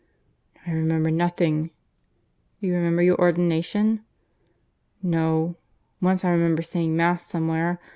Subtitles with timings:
[0.65, 1.69] "I remember nothing."
[2.59, 4.03] "You remember your ordination?"
[5.03, 5.57] "No.
[6.01, 7.79] Once I remember saying Mass somewhere.